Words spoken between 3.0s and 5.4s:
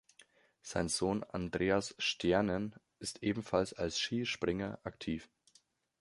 ebenfalls als Skispringer aktiv.